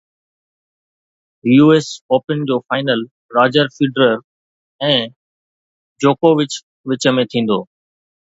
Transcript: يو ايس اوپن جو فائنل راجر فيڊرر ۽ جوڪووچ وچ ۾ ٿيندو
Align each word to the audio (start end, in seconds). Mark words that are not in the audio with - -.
يو 1.55 1.65
ايس 1.73 1.87
اوپن 2.11 2.37
جو 2.49 2.57
فائنل 2.69 3.01
راجر 3.37 3.67
فيڊرر 3.75 4.17
۽ 4.89 4.97
جوڪووچ 6.05 6.59
وچ 6.93 7.09
۾ 7.21 7.29
ٿيندو 7.35 7.61